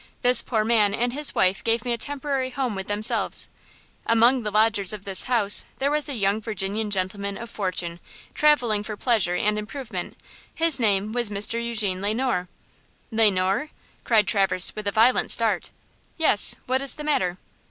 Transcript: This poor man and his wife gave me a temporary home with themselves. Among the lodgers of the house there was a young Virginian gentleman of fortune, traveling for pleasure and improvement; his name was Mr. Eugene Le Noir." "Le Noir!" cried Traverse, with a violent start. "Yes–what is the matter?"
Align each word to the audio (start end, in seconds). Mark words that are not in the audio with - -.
This 0.23 0.41
poor 0.41 0.63
man 0.65 0.95
and 0.95 1.13
his 1.13 1.35
wife 1.35 1.63
gave 1.63 1.85
me 1.85 1.93
a 1.93 1.95
temporary 1.99 2.49
home 2.49 2.73
with 2.73 2.87
themselves. 2.87 3.49
Among 4.07 4.41
the 4.41 4.49
lodgers 4.49 4.93
of 4.93 5.05
the 5.05 5.25
house 5.27 5.63
there 5.77 5.91
was 5.91 6.09
a 6.09 6.15
young 6.15 6.41
Virginian 6.41 6.89
gentleman 6.89 7.37
of 7.37 7.51
fortune, 7.51 7.99
traveling 8.33 8.81
for 8.81 8.97
pleasure 8.97 9.35
and 9.35 9.59
improvement; 9.59 10.17
his 10.55 10.79
name 10.79 11.11
was 11.11 11.29
Mr. 11.29 11.63
Eugene 11.63 12.01
Le 12.01 12.15
Noir." 12.15 12.49
"Le 13.11 13.29
Noir!" 13.29 13.69
cried 14.03 14.27
Traverse, 14.27 14.75
with 14.75 14.87
a 14.87 14.91
violent 14.91 15.29
start. 15.29 15.69
"Yes–what 16.17 16.81
is 16.81 16.95
the 16.95 17.03
matter?" 17.03 17.37